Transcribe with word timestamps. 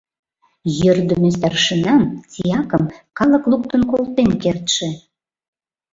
Йӧрдымӧ 0.79 1.29
старшинам, 1.37 2.01
тиакым 2.31 2.83
калык 3.17 3.43
луктын 3.51 3.81
колтен 3.91 4.29
кертше. 4.41 4.87